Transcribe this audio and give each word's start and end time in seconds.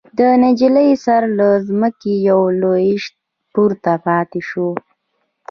د 0.17 0.19
نجلۍ 0.43 0.89
سر 1.03 1.21
له 1.37 1.47
ځمکې 1.67 2.13
يوه 2.29 2.49
لوېشت 2.61 3.13
پورته 3.53 3.93
پاتې 4.05 4.41
شو. 4.49 4.69